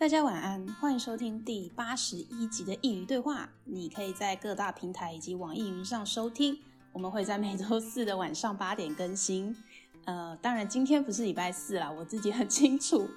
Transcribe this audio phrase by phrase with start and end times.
[0.00, 3.48] 大家晚安，欢迎收听第八十一集的佾萮对话。
[3.64, 6.56] 你可以在各大平台以及网易云上收听。
[6.92, 9.56] 我们会在每周四的晚上八点更新。
[10.04, 13.10] 呃，当然今天不是礼拜四啦，我自己很清楚。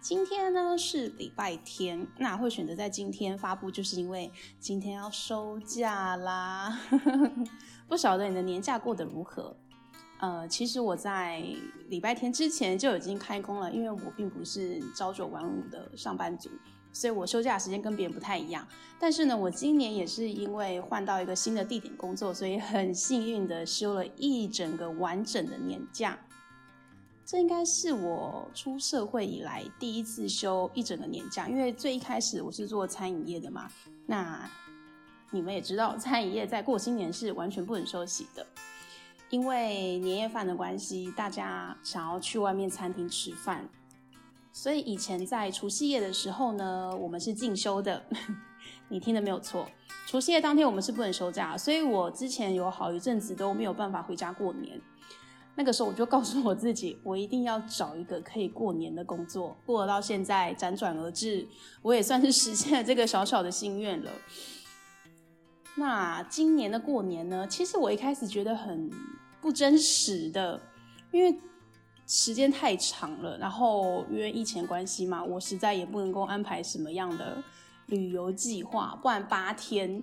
[0.00, 6.80] 今天呢是礼拜天，那会选择在今天发布，就是因为今天要收假啦。
[7.86, 9.54] 不晓得你的年假过得如何？
[10.22, 11.42] 呃，其实我在
[11.88, 16.48] 礼拜天之前就已经开工了，因为我并不是朝九晚五的上班族，
[16.92, 18.64] 所以我休假时间跟别人不太一样。
[19.00, 26.16] 但是呢，我今年也是因为换到一个新的地点工作，所以很幸运的休了一整个完整的年假。
[27.26, 33.68] 这应该是我出社会以来第一次休一整个年假，因为最一开始我是做餐饮业的嘛。
[34.06, 34.48] 那
[35.32, 38.46] 你们也知道，餐饮业在过新年是完全不能休息的。
[39.32, 43.66] 因为年夜饭的关系，大家想要去外面餐厅吃饭，
[44.52, 48.04] 所以以前在除夕夜的时候呢，我们是进修的。
[48.88, 49.66] 你听的没有错，
[50.06, 54.78] 除夕夜当天我们是不能休假，所以我之前有好一阵子都没有办法回家过年。
[55.54, 59.56] 那个时候我就告诉我自己，我一定要找一个可以过年的工作。
[59.64, 61.48] 过了到现在辗转而至，
[61.80, 64.10] 我也算是实现了这个小小的心愿了。
[65.76, 68.90] 那今年的过年呢，其实我一开始觉得很
[69.42, 70.58] 不真实的，
[71.10, 71.36] 因为
[72.06, 77.42] 时间太长了，然后因为疫情关系嘛，我实在也不能够安排什么样的
[77.86, 80.00] 旅游计划，不然八天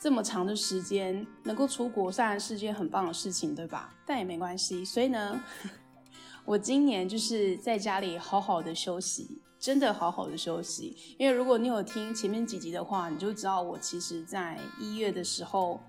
[0.00, 3.92] 这么长的时间能够出国，当然是件很棒的事情，对吧？
[4.06, 5.42] 但也没关系，所以呢，
[6.46, 10.96] 我今年就是在家里好好的休息，真的好好的休息。
[11.18, 15.80] 因为如果你有听前面几集的话，你就知道我其实在一月的时候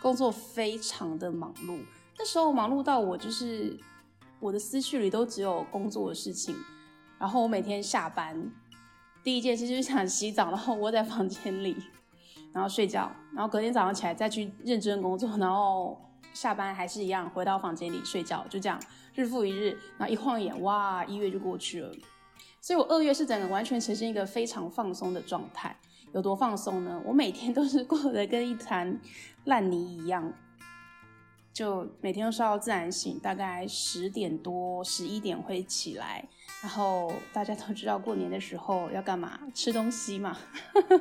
[0.00, 1.80] 工作非常的忙碌。
[2.18, 3.78] 那时候忙碌到我就是
[4.40, 6.54] 我的思绪里都只有工作的事情，
[7.18, 8.50] 然后我每天下班
[9.22, 11.76] 第一件事就是想洗澡，然后窝在房间里，
[12.52, 15.98] 然后睡觉，然后隔天早上起来再去认真工作，然后
[16.32, 18.80] 下班还是一样回到房间里睡觉，就这样
[19.14, 19.78] 日复一日。
[19.98, 21.90] 然后一晃眼，哇，一月就过去了。
[22.60, 25.76] 所以我二月是整个完全呈现一个非常放松的状态。
[26.12, 27.02] 有多放松呢？
[27.04, 29.00] 我每天都是过得跟一滩
[29.44, 30.32] 烂泥一样。
[31.54, 36.28] 就每天都睡到自然醒，大概十点多、十一点会起来。
[36.60, 39.38] 然后大家都知道，过年的时候要干嘛？
[39.54, 40.36] 吃东西嘛。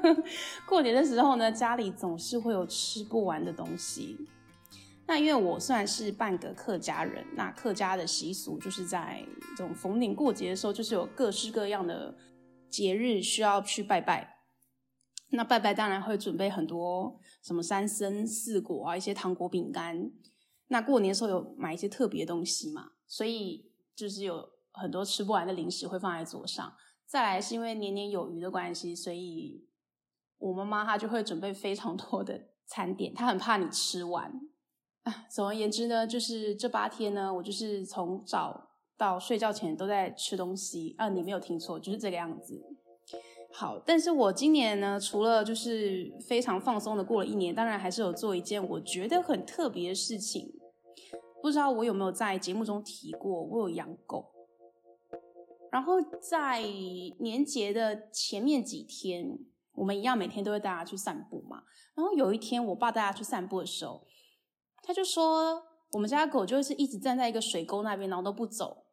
[0.68, 4.16] 过年的时候呢，家里总是会有吃不完的东西。
[5.08, 9.26] 那因为我算是半个客家人，那客家的习俗就是在
[9.58, 12.16] 这种逢年过节的时候，就是有各式各样的
[12.70, 14.38] 节日需要去拜拜。
[15.30, 20.12] 那拜拜当然会准备很多什么三牲四果啊，一些糖果饼干。
[20.68, 26.74] 那过年的时候有买一些特别东西嘛，所以就是有很多吃不完的零食会放在桌上。
[27.06, 29.68] 再来是因为年年有余的关系，所以
[30.40, 34.42] 我妈妈她就会准备非常多的餐点，她很怕你吃完。
[35.30, 40.96] 总而言之呢，就是这八天呢，我就是从早到睡觉前都在吃东西。
[40.98, 42.64] 啊，你没有听错，就是这个样子。
[43.56, 50.52] 好，但是我今年呢，除了就是非常放松的过了一年，当然还是有做一件我觉得很特别的事情。
[51.42, 54.32] 不知道我有没有在节目中提过，我有养狗。
[55.72, 56.62] 然后在
[57.20, 59.38] 年节的前面几天，
[59.74, 61.64] 我们一样每天都会带它去散步嘛。
[61.96, 64.08] 然后有一天，我爸带它去散步的时候，
[64.82, 68.86] 他就说，我们家狗就是一直站在一个水沟那边，然后都不走。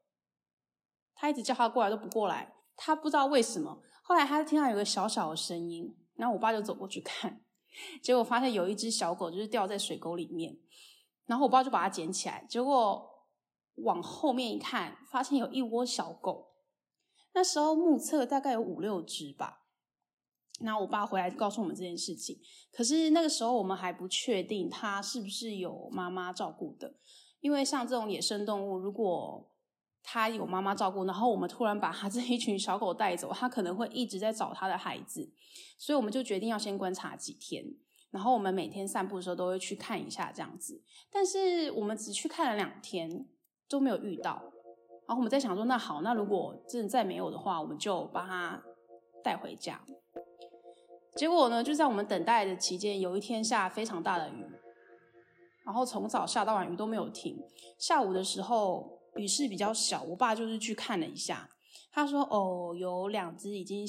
[1.15, 3.81] 他一直叫它过来都不过来，他不知道为什么。
[4.11, 7.45] 后来他听到有个小小的声音，然后我爸就走过去看，
[8.03, 10.59] 结果发现有一只小狗就是掉在水沟里面。
[11.27, 13.09] 然后我爸就把它捡起来，结果
[13.77, 16.49] 往后面一看，发现有一窝小狗。
[17.35, 19.69] 那时候目测大概有五六只吧。
[20.61, 22.37] 然后我爸回来告诉我们这件事情，
[22.73, 26.97] 可是那个时候我们还不确定它是不是有妈妈照顾的，
[27.39, 29.50] 因为像这种野生动物，如果
[30.03, 35.31] 他有妈妈照顾，然后我们突然把他这一群小狗带走，他可能会一直在找他的孩子，
[35.79, 37.65] 所以我们就决定要先观察几天。
[38.11, 40.83] 然后我们每天散步的时候都会去看一下这样子，
[41.13, 43.27] 但是我们只去看了两天
[43.69, 44.43] 都没有遇到。
[45.07, 48.63] 然后我们在想说，那好，那如果真的再没有的话，我们就把它
[49.23, 49.81] 带回家。
[51.17, 54.45] 结果呢，就在我们等待的期间，有一天下非常大的雨，
[55.65, 57.41] 然后从早下到晚雨都没有停。
[57.79, 61.49] 下午的时候雨势比较小，我爸就是去看了一下，
[61.91, 63.87] 他说：“哦，有两只已经。”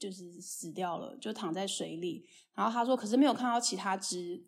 [0.00, 2.24] 就是死掉了，就躺在水里。
[2.54, 4.42] 然后他说，可是没有看到其他只。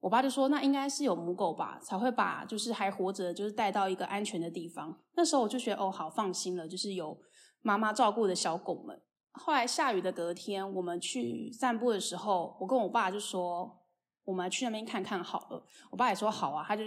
[0.00, 4.98] 我爸就说，那应该是有母狗吧，才会把就是还活着，就是带到一个安全的地方。
[5.14, 7.20] 那时候我就觉得，哦，好放心了，就是有
[7.60, 8.98] 妈妈照顾的小狗们。
[9.32, 13.82] 后来下雨的隔天，我们去散步的时候，我跟我爸就说，
[14.24, 15.62] 我们去那边看看好了。
[15.90, 16.84] 我爸也说好啊，他就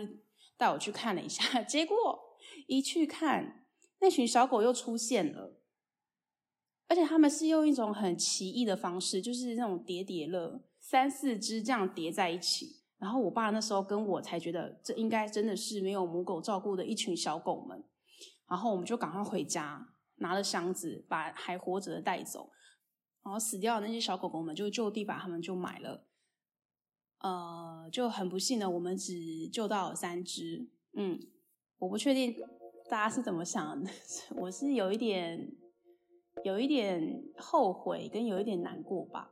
[0.60, 1.62] 带我去看了一下。
[1.64, 2.20] 结果
[2.68, 3.66] 一去看，
[4.00, 5.60] 那群小狗又出现了，
[6.88, 12.84] 而且他们是用一种很奇异的方式，就是那种叠叠乐，三四只这样叠在一起。
[13.00, 17.84] 然后我爸那时候跟我才觉得，这应该真的是没有母狗照顾的一群小狗们。
[18.48, 19.96] 然后我们就赶快回家。
[20.22, 22.52] 拿了箱子，把还活着的带走，
[23.24, 26.09] 然后死掉的那些小狗狗们就就地把它们就买了，
[27.20, 30.68] 呃，就很不幸的，我们只救到了三只。
[30.94, 31.20] 嗯，
[31.78, 32.36] 我不确定
[32.90, 33.90] 大家是怎么想的，
[34.38, 35.52] 我是有一点
[36.44, 39.32] 有一点后悔跟有一点难过吧。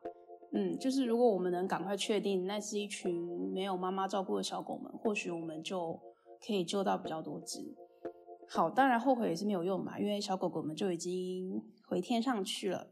[0.53, 5.99] 嗯，就是如果我们能赶快确定那是一群没有妈妈照顾的小狗们，或许我们就
[6.45, 7.75] 可以救到比较多只。
[8.49, 12.87] 好，当然后悔也是没有用嘛，因为小狗狗们就已经回天上去了。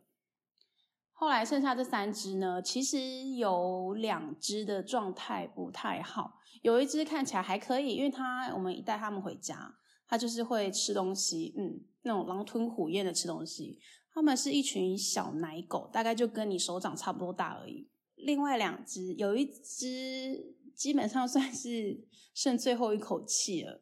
[1.17, 2.99] 后来剩下这三只呢，其实
[3.37, 9.73] 有两只的状态不太好，有一只看起来还可以，因为它我们一带它们回家，
[10.07, 13.79] 它就是会吃东西，嗯，那种狼吞虎咽的吃东西。
[14.13, 17.89] 它们是一群小奶狗，大概就跟你手掌差不多大而已。
[18.15, 23.81] 另外两只，有一只基本上算是剩最后一口气了。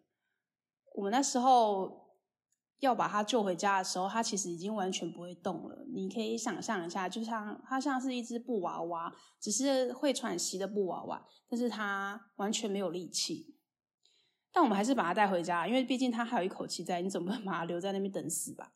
[0.94, 2.03] 我们那时候
[2.84, 5.86] 要把它救回家的时候，它其实已经完全不会动了。
[5.94, 13.56] 你可以想象一下，就像它像是一只布娃娃，只是会喘息的布娃娃，但是它完全没有力气。
[14.52, 18.74] 但我们还是把它带回家，因为毕竟它还有一口气在，你总不能把它留在那边等死吧？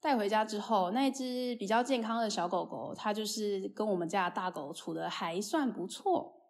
[0.00, 6.40] 带回家之后，那只比较健康的小狗狗，它就是跟我们家的大狗处得还算不错，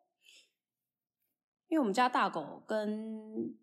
[1.69, 3.57] 因为我们家大狗跟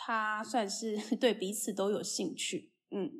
[0.00, 3.10] 他算是 对彼此都有兴趣，嗯，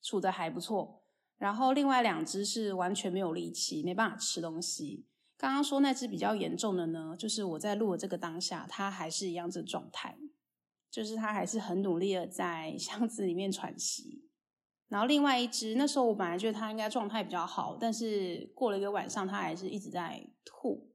[0.00, 1.02] 处的还不错。
[1.36, 5.06] 然后另外两只是完全没有力气，没办法吃东西。
[5.36, 10.16] 刚刚说那只比较严重的呢，就是我在录的这个当下，它还是一样这状态，
[10.90, 14.28] 就是它还是很努力的在箱子里面喘息。
[14.88, 20.89] 然后另外一只，那时候我本来觉得它应该状态比较好，但是过了一个晚上，它还是一直在吐。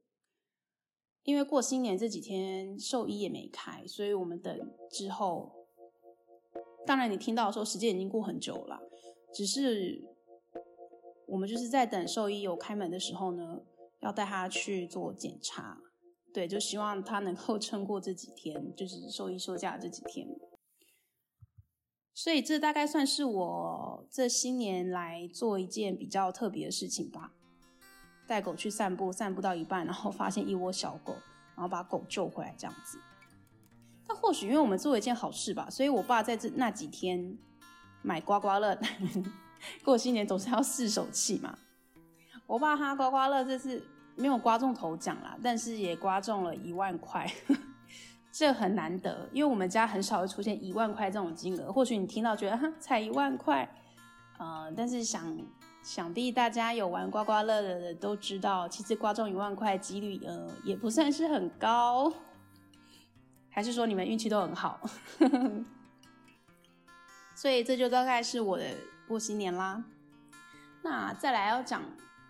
[1.26, 5.52] 因为过新年这几天兽医也没开，所以我们等之后。
[6.86, 8.80] 当然，你听到的时候时间已经过很久了，
[9.34, 10.04] 只是
[11.26, 13.60] 我们就是在等兽医有开门的时候呢，
[13.98, 15.82] 要带他去做检查。
[16.32, 20.28] 对，就希望他能够撑过这几天，就是兽医休假这几天。
[22.14, 27.35] 所以这大概算是我这新年来做一件比较特别的事情吧。
[28.26, 31.14] 带狗去散步，散步到一半，然后发现一窝小狗，
[31.54, 32.98] 然后把狗救回来，这样子。
[34.06, 37.38] 但或许因为我们做了一件好事吧，所以我爸在这那几天
[38.02, 38.76] 买刮刮乐，
[39.84, 41.56] 过新年总是要试手气嘛。
[42.46, 43.82] 我爸他刮刮乐这次
[44.14, 47.30] 没有刮中头奖啦，但是也刮中了一万块，
[48.32, 51.72] 这很难得，因为我们家很少会出现一万块这种金额。
[51.72, 53.68] 或许你听到觉得哈才一万块，
[54.38, 55.36] 呃，但是想。
[55.86, 62.12] 想必大家有玩刮刮乐的都知道，其实刮中一万块几率呃也不算是很高，
[63.48, 64.80] 还是说你们运气都很好？
[67.36, 68.64] 所以这就大概是我的
[69.06, 69.84] 过新年啦。
[70.82, 71.80] 那再来要讲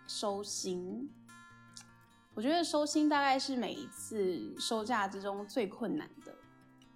[0.06, 1.08] 收心，
[2.34, 6.34] 我觉得收心大概是每一次收假之中最困难的。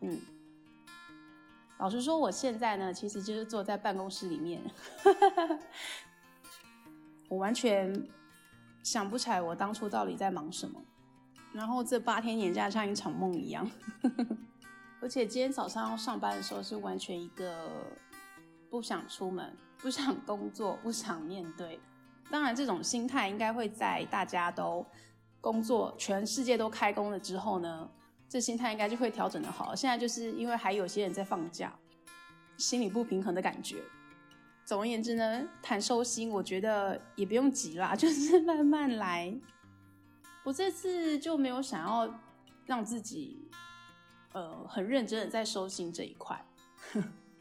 [0.00, 0.20] 嗯，
[1.78, 4.60] 老实说，我现在呢，其实就是坐在办公室里面。
[7.30, 7.94] 我完全
[8.82, 10.82] 想不起来我当初到底在忙什么，
[11.52, 13.70] 然后这八天年假像一场梦一样，
[15.00, 17.70] 而且今天早上要上班的时候是完全一个
[18.68, 21.78] 不想出门、不想工作、不想面对。
[22.30, 24.84] 当然，这种心态应该会在大家都
[25.40, 27.88] 工作、全世界都开工了之后呢，
[28.28, 29.72] 这心态应该就会调整的好。
[29.72, 31.72] 现在就是因为还有些人在放假，
[32.56, 33.82] 心里不平衡的感觉。
[34.70, 39.36] 总而言之呢，谈收心，我觉得也不用急啦， 就是慢慢来。
[40.44, 42.08] 我这次就没有想要
[42.66, 43.50] 让自己，
[44.32, 46.40] 呃，很认真的在收心这一块，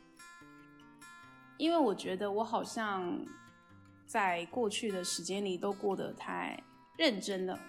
[1.58, 3.24] 因为我觉得我好像
[4.08, 6.60] 在过去的时间里都过得太
[6.98, 7.60] 认真了，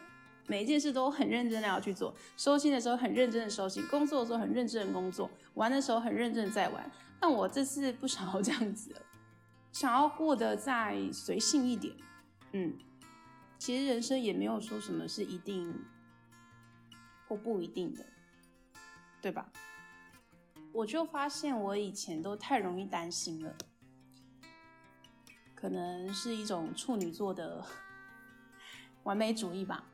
[0.47, 6.91] 每一件事都很认真的要去做，收心的时候很认真的收心，工作的时候很认真的工作，玩的时候很认真的在玩。
[7.21, 8.97] 但我这次不想要这样子。
[9.73, 11.97] 想要过得再随性一点，
[12.53, 12.77] 嗯，
[13.59, 15.85] 其实人生也没有说什么是一定
[17.29, 18.05] 或不一定的，
[19.21, 19.51] 对吧？
[20.73, 23.57] 我就发现我以前都太容易担心了，
[25.55, 27.65] 可能是一种处女座的
[29.05, 29.87] 完美主义吧。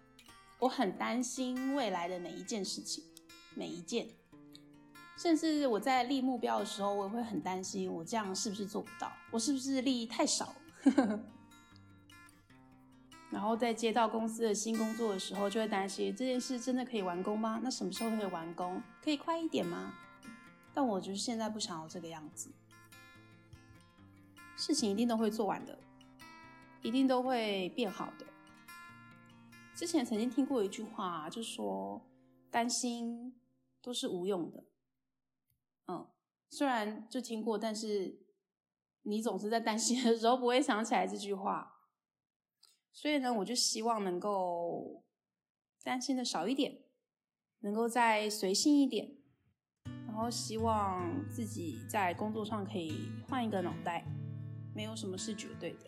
[0.58, 3.04] 我很担心未来的每一件事情，
[3.54, 4.08] 每一件，
[5.16, 9.10] 甚至我在立目标的时候，我也会很担心，我这样是不是做不到？
[9.30, 10.54] 我是不是立太少？
[13.30, 17.60] 然后在接到公司的新工作的时候，就会担心这件事真的可以完工吗？
[17.62, 18.80] 那什么时候可以完工？
[19.02, 19.94] 可以快一点吗？
[20.72, 22.50] 但我就是现在不想要这个样子。
[24.56, 25.78] 事情一定都会做完的，
[26.82, 28.26] 一定都会变好的。
[29.74, 32.00] 之前曾经听过一句话，就说
[32.50, 33.34] 担心
[33.82, 34.62] 都是无用的。
[36.50, 38.18] 虽然就听过，但是
[39.02, 41.74] 你总是在担心的时候不会想起来这句话。
[42.92, 45.04] 所以呢，我就希望能够
[45.82, 46.78] 担心的少一点，
[47.60, 49.18] 能够再随性一点，
[50.06, 54.06] 然后希望自己在工作上可以换一个脑袋，
[54.74, 55.86] 没有什么是绝对的。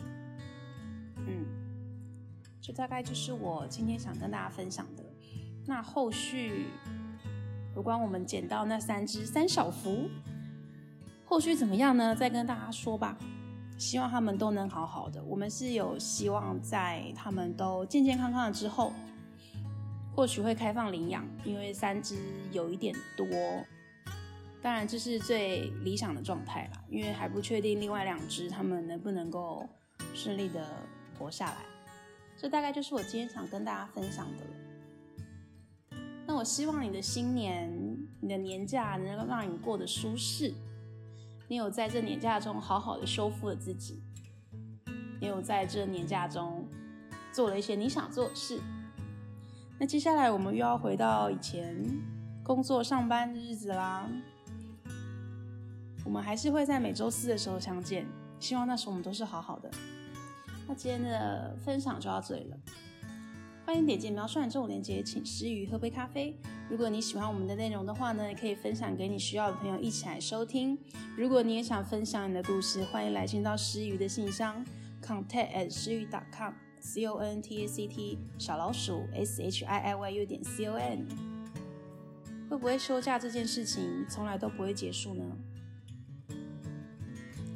[1.17, 1.45] 嗯，
[2.61, 5.03] 这大概就是我今天想跟大家分享的。
[5.65, 6.67] 那后续
[7.75, 10.07] 有关我们捡到那三只三小福，
[11.29, 12.15] 后续怎么样呢？
[12.15, 13.15] 再跟大家说吧。
[13.77, 15.23] 希望他们都能好好的。
[15.23, 18.91] 我们是有希望在他们都健健康康的之后，
[20.15, 22.17] 或许会开放领养，因为三只
[22.51, 23.27] 有一点多。
[24.59, 29.69] 当然这是最理想的状态啦，因为还不确定另外两只他们能不能够
[30.15, 30.65] 顺利的
[31.19, 31.57] 活下来。
[32.35, 35.95] 这大概就是我今天想跟大家分享的。
[36.25, 37.71] 那我希望你的新年，
[38.19, 40.51] 你的年假能够让你过得舒适。
[41.49, 44.03] 你有在这年假中好好的修复了自己，
[45.19, 46.63] 你有在这年假中
[47.31, 48.61] 做了一些你想做的事。
[49.79, 51.83] 那接下来我们又要回到以前
[52.43, 54.07] 工作上班的日子啦。
[56.05, 58.05] 我们还是会在每周四的时候相见，
[58.39, 59.71] 希望那时候我们都是好好的。
[60.67, 62.57] 那今天的分享就到这里了。
[63.69, 66.35] 欢迎点击描述栏中链接，请师佾萮喝杯咖啡。
[66.71, 70.75] 如果你喜欢我们的内容的话呢，也可以分享给你需要的朋友一起来收听。
[71.15, 74.65] 如果你也想分享你的故事，欢迎来信到师佾的信箱
[75.03, 79.95] ，contact at 师佾 dot com，c o n t a c t 小老鼠 s h i i
[79.95, 81.01] y u 点 c o m。
[82.49, 85.23] 会不会休假这件事情从来都不会结束呢？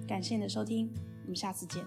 [0.08, 0.94] 感谢你的收听，
[1.24, 1.84] 我们下次见。